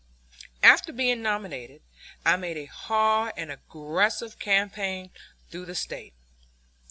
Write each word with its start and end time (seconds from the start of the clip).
After 0.63 0.91
being 0.91 1.21
nominated, 1.21 1.83
I 2.25 2.35
made 2.35 2.57
a 2.57 2.65
hard 2.65 3.33
and 3.37 3.51
aggressive 3.51 4.39
campaign 4.39 5.11
through 5.51 5.65
the 5.65 5.75
State. 5.75 6.15